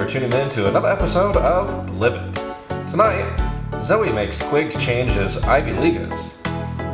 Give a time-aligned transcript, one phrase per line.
[0.00, 2.32] for tuning in to another episode of Blivet.
[2.90, 3.36] Tonight,
[3.82, 6.38] Zoe makes Quigs change his Ivy Leaguers.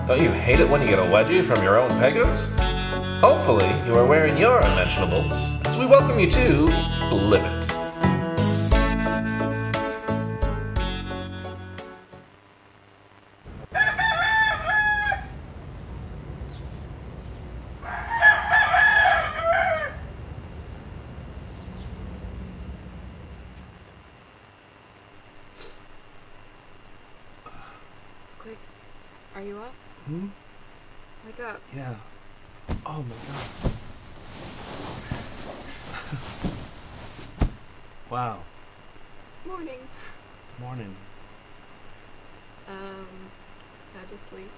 [0.08, 2.52] Don't you hate it when you get a wedgie from your own peggers?
[3.20, 5.32] Hopefully, you are wearing your unmentionables
[5.66, 6.66] as we welcome you to
[7.08, 7.55] Blivet.
[7.55, 7.55] Quigs,
[29.46, 29.72] you up?
[30.06, 30.26] Hmm?
[31.24, 31.60] Wake up.
[31.74, 31.94] Yeah.
[32.84, 33.72] Oh my god.
[38.10, 38.40] wow.
[39.46, 39.78] Morning.
[40.60, 40.96] Morning.
[42.68, 43.06] Um,
[43.94, 44.50] how'd you sleep?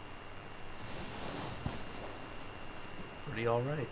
[3.26, 3.88] Pretty alright.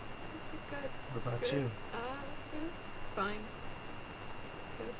[0.69, 0.89] Good.
[1.13, 1.53] What about Good.
[1.53, 1.71] you?
[1.93, 2.81] Uh, it was
[3.15, 3.43] fine.
[4.61, 4.95] It's good.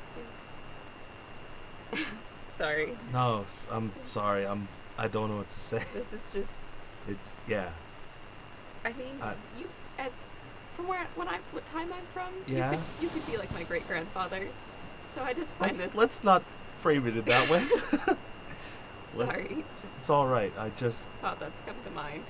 [1.92, 2.04] Yeah.
[2.48, 2.96] Sorry.
[3.12, 4.46] No, I'm sorry.
[4.46, 4.68] I'm
[4.98, 5.82] I don't know what to say.
[5.94, 6.60] This is just.
[7.08, 7.70] It's yeah.
[8.84, 9.66] I mean, Uh, you
[9.98, 10.12] at
[10.76, 12.32] from where when I what time I'm from.
[12.46, 12.72] Yeah?
[12.72, 14.48] You could, you could be like my great grandfather.
[15.04, 15.94] So I just find Let's this.
[15.94, 16.42] let's not
[16.80, 17.66] frame it in that way.
[19.14, 20.52] Sorry, just It's all right.
[20.58, 22.24] I just thought that's come to mind.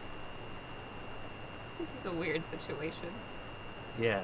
[1.80, 3.12] This is a weird situation.
[3.98, 4.20] yeah.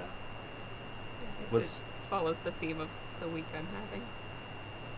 [1.39, 2.89] I guess Was- follows the theme of
[3.21, 4.03] the week I'm having.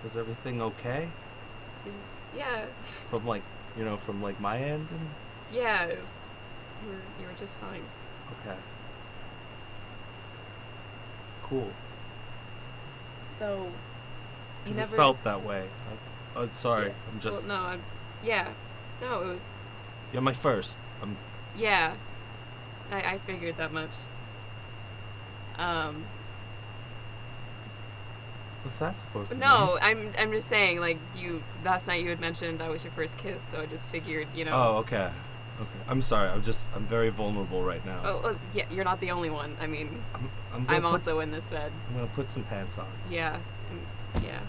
[0.03, 1.09] Was everything okay?
[1.87, 2.05] Was,
[2.37, 2.65] yeah,
[3.11, 3.42] From like
[3.77, 5.11] you know from like my end and
[5.53, 5.84] yeah.
[5.84, 6.15] It was,
[6.83, 7.83] you were you were just fine.
[8.41, 8.56] okay.
[11.45, 11.70] Cool.
[13.20, 13.70] So
[14.67, 15.69] you never it felt that way.
[16.34, 16.89] I, oh, sorry.
[16.89, 17.83] Yeah, I'm just Well, no, I'm.
[18.25, 18.49] Yeah,
[19.00, 19.44] no, it was.
[20.12, 20.78] you're my first.
[21.00, 21.16] I'm
[21.56, 21.94] Yeah,
[22.91, 23.93] I I figured that much.
[25.59, 26.05] Um.
[28.66, 29.49] What's that supposed to mean?
[29.49, 32.93] No, I'm I'm just saying like you last night you had mentioned I was your
[32.94, 34.50] first kiss, so I just figured you know.
[34.53, 35.04] Oh, okay.
[35.60, 35.71] Okay.
[35.87, 36.28] I'm sorry.
[36.31, 38.00] I'm just I'm very vulnerable right now.
[38.05, 39.56] Oh, oh, yeah, you're not the only one.
[39.60, 41.71] I mean, I'm I'm, I'm also s- in this bed.
[41.91, 42.88] I'm gonna put some pants on.
[43.09, 43.38] Yeah,
[43.71, 44.41] and yeah,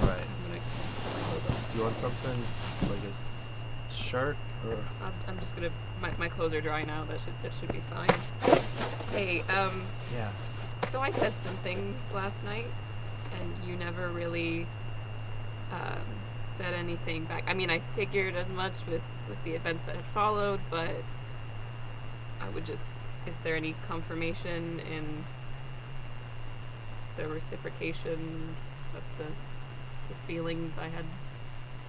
[0.00, 0.20] All right.
[0.22, 1.56] I'm gonna put my clothes on.
[1.72, 2.44] Do you want something
[2.82, 4.36] like a shirt
[4.68, 4.76] or?
[5.02, 5.70] I'm, I'm just gonna.
[6.00, 7.04] My, my clothes are dry now.
[7.06, 8.20] That should that should be fine.
[9.10, 9.82] Hey, um,
[10.14, 10.30] Yeah.
[10.90, 12.66] so I said some things last night,
[13.32, 14.66] and you never really
[15.72, 16.04] um,
[16.44, 17.44] said anything back.
[17.46, 21.02] I mean, I figured as much with with the events that had followed, but
[22.40, 22.84] I would just.
[23.26, 25.24] Is there any confirmation in
[27.18, 28.56] the reciprocation
[28.94, 31.04] of the, the feelings I had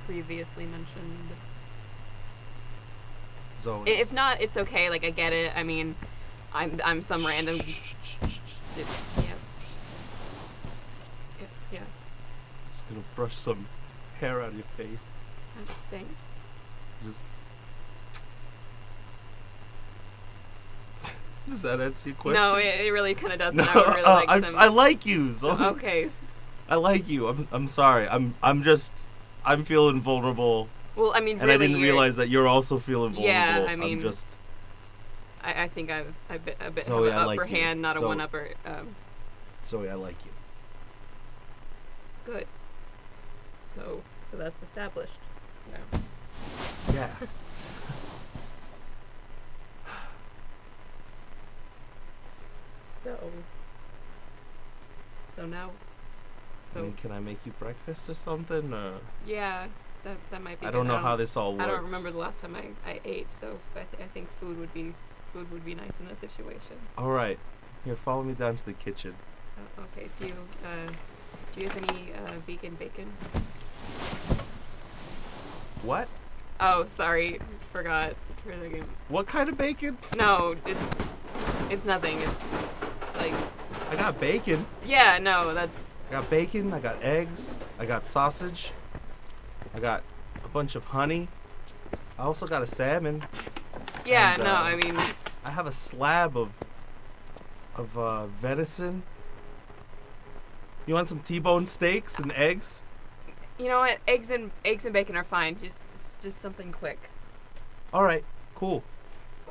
[0.06, 1.30] previously mentioned?
[3.56, 4.90] So If not, it's okay.
[4.90, 5.52] Like I get it.
[5.56, 5.96] I mean,
[6.54, 7.58] I'm I'm some random.
[8.76, 8.86] Yeah.
[9.18, 9.24] Yeah.
[11.72, 11.80] Yeah.
[12.90, 13.68] Gonna brush some
[14.20, 15.12] hair out of your face.
[15.92, 16.22] Thanks.
[17.04, 17.22] Just.
[21.50, 22.42] Does that answer your question?
[22.42, 23.58] No, it, it really kind of doesn't.
[23.58, 24.56] No, I really uh, like I, some.
[24.56, 25.52] I like you, Zoe.
[25.52, 26.10] some- okay.
[26.70, 27.28] I like you.
[27.28, 28.08] I'm I'm sorry.
[28.08, 28.94] I'm I'm just
[29.44, 33.14] I'm feeling vulnerable, Well, I mean, and really, I didn't realize that you're also feeling
[33.14, 33.64] vulnerable.
[33.64, 34.28] Yeah, I mean, I'm just
[35.44, 37.56] I, I think I've a bit a bit Zoe, have an like upper you.
[37.56, 38.50] hand, not a one upper.
[38.66, 38.96] Um,
[39.66, 39.90] Zoe.
[39.90, 40.32] I like you.
[42.26, 42.48] good.
[43.80, 45.18] So so that's established.
[45.72, 46.00] No.
[46.94, 47.10] Yeah.
[52.26, 53.18] So.
[55.36, 55.70] So now.
[56.70, 58.74] I So mean, can I make you breakfast or something?
[58.74, 58.96] Or
[59.26, 59.68] yeah,
[60.04, 60.68] that that might be.
[60.68, 60.78] I good.
[60.78, 61.64] don't know how this all works.
[61.64, 64.60] I don't remember the last time I, I ate, so I, th- I think food
[64.60, 64.94] would be
[65.34, 66.78] food would be nice in this situation.
[66.98, 67.40] All right.
[67.86, 69.16] Here, follow me down to the kitchen.
[69.58, 70.34] Uh, okay, do you
[70.66, 70.92] uh,
[71.56, 73.12] do you have any uh, vegan bacon?
[75.84, 76.08] What?
[76.60, 77.40] Oh, sorry,
[77.72, 78.86] forgot for a second.
[79.08, 79.98] What kind of bacon?
[80.16, 81.02] No, it's
[81.70, 82.20] it's nothing.
[82.20, 82.44] It's
[83.02, 83.34] it's like
[83.90, 84.66] I got bacon.
[84.86, 86.74] yeah, no, that's I got bacon.
[86.74, 87.58] I got eggs.
[87.80, 88.72] I got sausage.
[89.74, 90.04] I got
[90.44, 91.28] a bunch of honey.
[92.18, 93.24] I also got a salmon.
[94.06, 94.50] yeah, And, no.
[94.50, 94.98] uh, I mean,
[95.46, 96.50] I have a slab of
[97.76, 99.04] of uh, venison.
[100.86, 102.82] You want some T-bone steaks and eggs?
[103.60, 104.00] You know what?
[104.08, 105.58] Eggs and eggs and bacon are fine.
[105.60, 107.10] Just just something quick.
[107.94, 108.24] All right,
[108.56, 108.84] cool.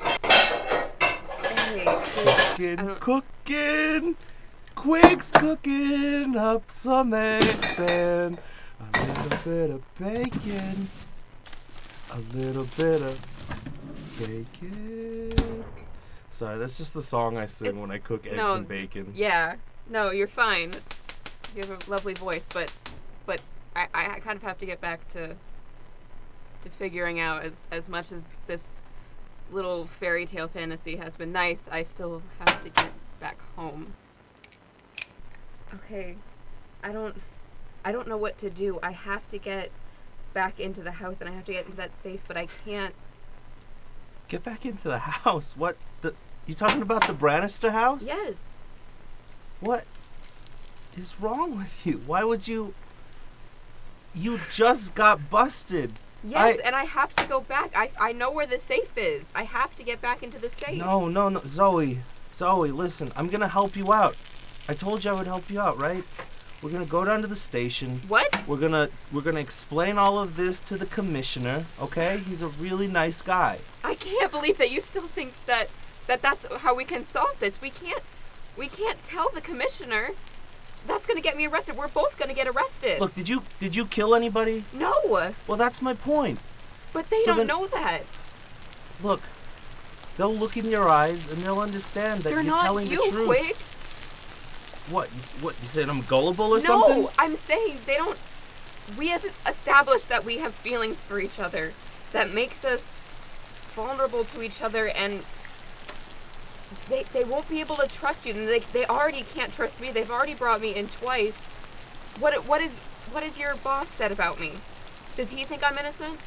[0.00, 4.16] Hey, Cooking, cooking,
[4.75, 8.38] Quig's cooking up some eggs and
[8.94, 10.88] a little bit of bacon,
[12.10, 13.19] a little bit of
[14.19, 15.64] bacon.
[16.31, 19.12] Sorry, that's just the song I sing when I cook eggs no, and bacon.
[19.14, 19.56] Yeah.
[19.90, 20.75] No, you're fine.
[20.75, 20.96] It's
[21.56, 22.70] you have a lovely voice, but
[23.78, 25.36] I, I I kind of have to get back to
[26.62, 28.80] to figuring out as as much as this
[29.50, 33.94] little fairy tale fantasy has been nice, I still have to get back home.
[35.75, 36.16] Okay,
[36.82, 37.20] I don't
[37.84, 38.78] I don't know what to do.
[38.82, 39.70] I have to get
[40.34, 42.94] back into the house and I have to get into that safe, but I can't
[44.28, 45.56] Get back into the house.
[45.56, 46.14] What the?
[46.46, 48.06] You talking about the Brannister house?
[48.06, 48.62] Yes.
[49.60, 49.84] What
[50.96, 52.02] is wrong with you?
[52.06, 52.74] Why would you?
[54.19, 55.93] You just got busted.
[56.25, 57.70] Yes, I- and I have to go back.
[57.76, 59.29] I I know where the safe is.
[59.35, 60.76] I have to get back into the safe.
[60.79, 62.00] No, no, no, Zoe,
[62.35, 63.12] Zoe, listen.
[63.15, 64.17] I'm gonna help you out.
[64.69, 66.03] I told you I would help you out, right?
[66.61, 68.03] We're gonna go down to the station.
[68.09, 68.47] What?
[68.49, 71.67] We're gonna we're gonna explain all of this to the commissioner.
[71.81, 72.19] Okay?
[72.19, 73.61] He's a really nice guy.
[73.85, 75.69] I can't believe that you still think that
[76.09, 77.61] that that's how we can solve this.
[77.61, 78.03] We can't
[78.56, 80.11] we can't tell the commissioner.
[80.86, 81.76] That's going to get me arrested.
[81.76, 83.00] We're both going to get arrested.
[83.00, 84.64] Look, did you did you kill anybody?
[84.72, 84.94] no.
[85.46, 86.38] Well, that's my point.
[86.92, 88.02] But they So don't then- know that.
[89.02, 89.20] Look,
[90.16, 93.26] they'll look in your eyes and they'll understand that They're you're telling you, the truth.
[93.26, 93.75] Quigs.
[94.90, 95.10] What?
[95.14, 95.54] You, what?
[95.60, 97.02] You saying I'm gullible or No, something?
[97.02, 98.19] No, I'm saying they don't.
[98.96, 101.74] We have established that we have feelings for each other
[102.12, 103.04] that makes us
[103.74, 105.24] vulnerable to each other, and
[106.88, 108.32] they they won't be able to trust you.
[108.32, 109.91] They they already can't trust me.
[109.91, 111.53] They've already brought me in twice.
[112.19, 112.79] What what is
[113.11, 114.53] what is your boss said about me?
[115.17, 116.19] Does he think I'm innocent?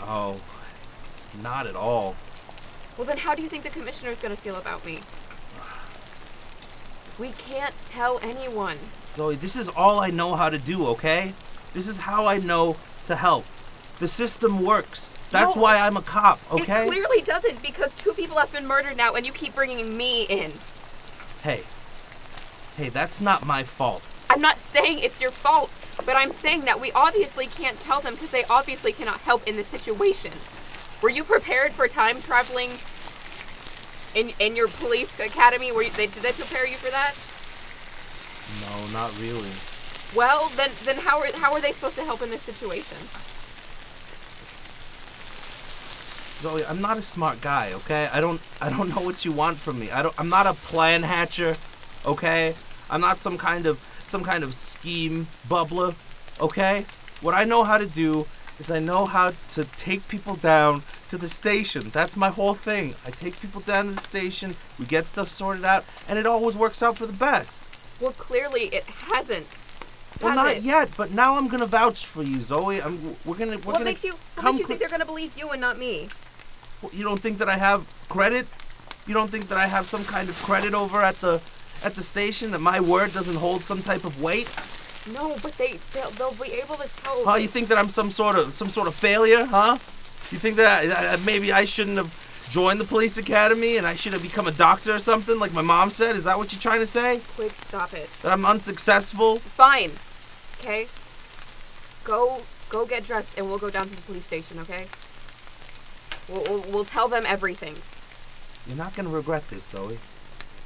[0.00, 0.40] Oh,
[1.42, 2.16] not at all.
[2.96, 5.00] Well, then how do you think the commissioner is gonna feel about me?
[7.18, 8.76] We can't tell anyone.
[9.14, 11.32] Zoe, this is all I know how to do, okay?
[11.72, 12.76] This is how I know
[13.06, 13.46] to help.
[13.98, 15.14] The system works.
[15.30, 15.62] That's No.
[15.62, 16.82] why I'm a cop, okay?
[16.82, 20.22] It clearly doesn't because two people have been murdered now, and you keep bringing me
[20.22, 20.60] in.
[21.42, 21.64] Hey.
[22.76, 24.02] Hey, that's not my fault.
[24.28, 25.70] I'm not saying it's your fault,
[26.04, 29.56] but I'm saying that we obviously can't tell them because they obviously cannot help in
[29.56, 30.32] this situation.
[31.00, 32.78] Were you prepared for time traveling
[34.14, 35.70] in in your police academy?
[35.70, 37.14] Were you, they did they prepare you for that?
[38.60, 39.52] No, not really.
[40.14, 42.96] Well, then then how are how are they supposed to help in this situation?
[46.40, 48.08] Zoe, I'm not a smart guy, okay?
[48.12, 49.90] I don't I don't know what you want from me.
[49.90, 51.56] I don't I'm not a plan hatcher,
[52.04, 52.54] okay?
[52.90, 55.94] I'm not some kind of some kind of scheme bubbler,
[56.40, 56.86] okay?
[57.20, 58.26] What I know how to do
[58.58, 61.90] is I know how to take people down to the station.
[61.92, 62.94] That's my whole thing.
[63.04, 66.56] I take people down to the station, we get stuff sorted out, and it always
[66.56, 67.64] works out for the best.
[68.00, 69.62] Well, clearly it hasn't.
[70.20, 70.62] Well, Has not it?
[70.62, 72.80] yet, but now I'm gonna vouch for you, Zoe.
[72.80, 75.36] I'm we're gonna we're What gonna makes you what makes you think they're gonna believe
[75.36, 76.08] you and not me?
[76.92, 78.46] You don't think that I have credit?
[79.06, 81.40] You don't think that I have some kind of credit over at the
[81.82, 84.48] at the station that my word doesn't hold some type of weight?
[85.06, 87.24] No, but they they'll, they'll be able to tell.
[87.24, 87.36] Huh?
[87.36, 89.44] You think that I'm some sort of some sort of failure?
[89.44, 89.78] Huh?
[90.30, 92.12] You think that, I, that maybe I shouldn't have
[92.48, 95.62] joined the police academy and I should have become a doctor or something like my
[95.62, 96.16] mom said?
[96.16, 97.20] Is that what you're trying to say?
[97.34, 98.08] Quick, stop it.
[98.22, 99.38] That I'm unsuccessful?
[99.40, 99.92] Fine.
[100.58, 100.88] Okay.
[102.04, 104.58] Go go get dressed and we'll go down to the police station.
[104.60, 104.86] Okay.
[106.28, 107.76] We'll we'll, we'll tell them everything.
[108.66, 109.98] You're not gonna regret this, Zoe.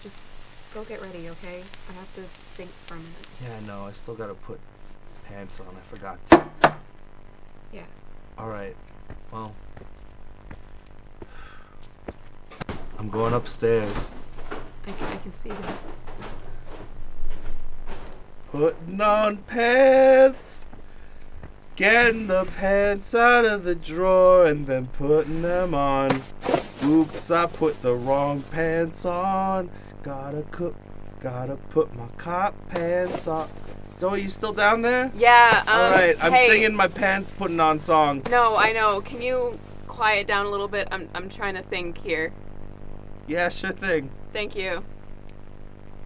[0.02, 0.24] Just
[0.72, 1.28] go get ready.
[1.30, 1.62] Okay.
[1.88, 2.22] I have to
[2.56, 3.14] think for a minute.
[3.42, 3.84] Yeah, I know.
[3.84, 4.58] I still gotta put
[5.24, 5.66] pants on.
[5.76, 6.74] I forgot to.
[7.72, 7.82] Yeah.
[8.38, 8.76] All right.
[9.30, 9.54] Well,
[12.98, 14.10] I'm going upstairs.
[14.86, 15.78] I can, I can see that.
[18.50, 20.66] Putting on pants.
[21.76, 26.22] Getting the pants out of the drawer and then putting them on.
[26.84, 29.70] Oops, I put the wrong pants on.
[30.02, 30.76] Gotta cook,
[31.22, 33.48] gotta put my cop pants on.
[33.96, 35.12] Zoe, are you still down there?
[35.14, 35.62] Yeah.
[35.66, 38.22] Um, All right, I'm hey, singing my pants putting on song.
[38.30, 39.00] No, I know.
[39.02, 39.58] Can you
[39.88, 40.88] quiet down a little bit?
[40.90, 42.32] I'm I'm trying to think here.
[43.26, 44.10] Yeah, sure thing.
[44.32, 44.82] Thank you.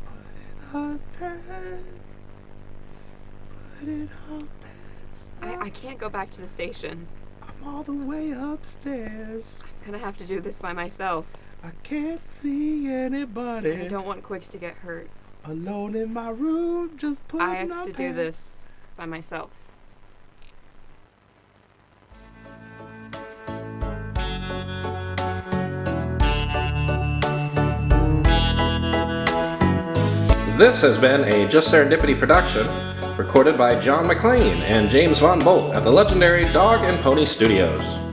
[0.04, 1.44] Put it on pants.
[3.78, 4.83] Put it on pants.
[5.40, 7.06] I, I can't go back to the station.
[7.42, 9.60] I'm all the way upstairs.
[9.62, 11.26] I'm gonna have to do this by myself.
[11.62, 13.72] I can't see anybody.
[13.72, 15.08] I don't want Quigs to get hurt.
[15.44, 18.66] Alone in my room, just putting I have on to do this
[18.96, 19.50] by myself.
[30.56, 32.64] This has been a Just Serendipity production,
[33.16, 38.03] recorded by John McLean and James Von Bolt at the legendary Dog and Pony Studios.